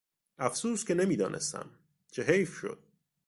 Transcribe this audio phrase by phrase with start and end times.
[0.37, 1.69] افسوس که نمیدانستم!،
[2.11, 2.83] چه حیف شد!